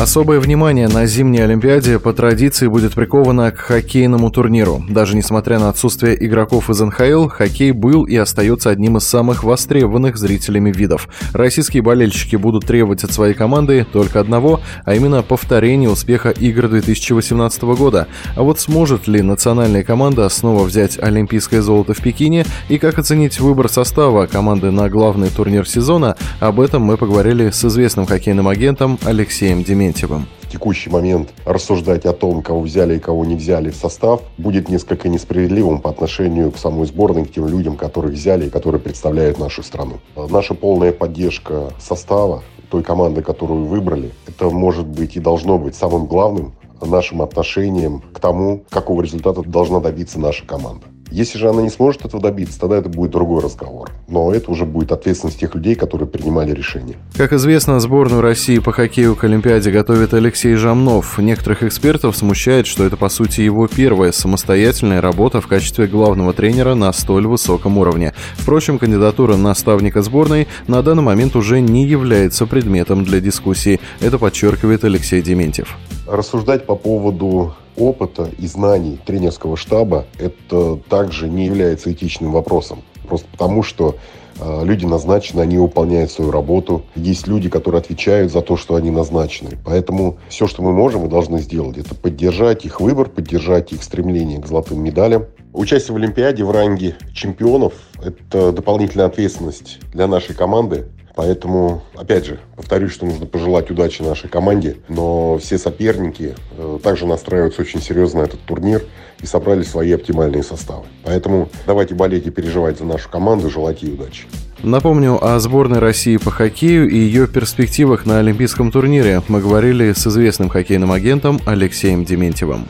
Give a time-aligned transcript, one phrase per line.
[0.00, 4.80] Особое внимание на зимней Олимпиаде по традиции будет приковано к хоккейному турниру.
[4.88, 10.16] Даже несмотря на отсутствие игроков из НХЛ, хоккей был и остается одним из самых востребованных
[10.16, 11.08] зрителями видов.
[11.32, 17.60] Российские болельщики будут требовать от своей команды только одного, а именно повторения успеха игр 2018
[17.62, 18.06] года.
[18.36, 23.40] А вот сможет ли национальная команда снова взять олимпийское золото в Пекине и как оценить
[23.40, 28.96] выбор состава команды на главный турнир сезона, об этом мы поговорили с известным хоккейным агентом
[29.04, 29.88] Алексеем Дементьевым.
[29.98, 30.26] Дементьевым.
[30.42, 34.68] В текущий момент рассуждать о том, кого взяли и кого не взяли в состав, будет
[34.68, 39.38] несколько несправедливым по отношению к самой сборной, к тем людям, которых взяли и которые представляют
[39.38, 39.98] нашу страну.
[40.30, 46.06] Наша полная поддержка состава, той команды, которую выбрали, это может быть и должно быть самым
[46.06, 50.86] главным нашим отношением к тому, какого результата должна добиться наша команда.
[51.10, 53.90] Если же она не сможет этого добиться, тогда это будет другой разговор.
[54.08, 56.96] Но это уже будет ответственность тех людей, которые принимали решение.
[57.16, 61.18] Как известно, сборную России по хоккею к Олимпиаде готовит Алексей Жамнов.
[61.18, 66.74] Некоторых экспертов смущает, что это по сути его первая самостоятельная работа в качестве главного тренера
[66.74, 68.12] на столь высоком уровне.
[68.36, 73.80] Впрочем, кандидатура наставника сборной на данный момент уже не является предметом для дискуссии.
[74.00, 75.76] Это подчеркивает Алексей Дементьев.
[76.06, 82.82] Рассуждать по поводу опыта и знаний тренерского штаба это также не является этичным вопросом.
[83.06, 83.96] Просто потому, что
[84.38, 86.84] э, люди назначены, они выполняют свою работу.
[86.94, 89.58] Есть люди, которые отвечают за то, что они назначены.
[89.64, 94.40] Поэтому все, что мы можем и должны сделать, это поддержать их выбор, поддержать их стремление
[94.40, 95.26] к золотым медалям.
[95.52, 100.86] Участие в Олимпиаде в ранге чемпионов– это дополнительная ответственность для нашей команды.
[101.18, 104.76] Поэтому, опять же, повторюсь, что нужно пожелать удачи нашей команде.
[104.88, 108.84] Но все соперники э, также настраиваются очень серьезно на этот турнир
[109.20, 110.84] и собрали свои оптимальные составы.
[111.02, 114.26] Поэтому давайте болеть и переживать за нашу команду, желать ей удачи.
[114.62, 119.20] Напомню о сборной России по хоккею и ее перспективах на Олимпийском турнире.
[119.26, 122.68] Мы говорили с известным хоккейным агентом Алексеем Дементьевым.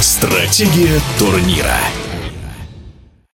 [0.00, 1.76] Стратегия турнира.